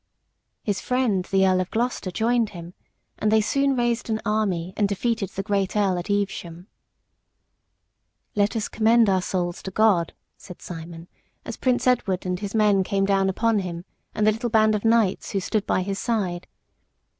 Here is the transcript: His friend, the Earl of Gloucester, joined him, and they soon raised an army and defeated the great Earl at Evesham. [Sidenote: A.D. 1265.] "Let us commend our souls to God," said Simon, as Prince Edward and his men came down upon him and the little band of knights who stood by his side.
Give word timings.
His 0.63 0.81
friend, 0.81 1.25
the 1.25 1.47
Earl 1.47 1.61
of 1.61 1.69
Gloucester, 1.69 2.09
joined 2.09 2.49
him, 2.57 2.73
and 3.19 3.31
they 3.31 3.39
soon 3.39 3.75
raised 3.75 4.09
an 4.09 4.19
army 4.25 4.73
and 4.75 4.89
defeated 4.89 5.29
the 5.29 5.43
great 5.43 5.75
Earl 5.75 5.99
at 5.99 6.09
Evesham. 6.09 6.65
[Sidenote: 8.33 8.33
A.D. 8.33 8.41
1265.] 8.41 8.41
"Let 8.41 8.55
us 8.55 8.67
commend 8.67 9.09
our 9.09 9.21
souls 9.21 9.61
to 9.61 9.69
God," 9.69 10.13
said 10.37 10.59
Simon, 10.59 11.07
as 11.45 11.55
Prince 11.57 11.85
Edward 11.85 12.25
and 12.25 12.39
his 12.39 12.55
men 12.55 12.83
came 12.83 13.05
down 13.05 13.29
upon 13.29 13.59
him 13.59 13.85
and 14.15 14.25
the 14.25 14.31
little 14.31 14.49
band 14.49 14.73
of 14.73 14.83
knights 14.83 15.33
who 15.33 15.39
stood 15.39 15.67
by 15.67 15.83
his 15.83 15.99
side. 15.99 16.47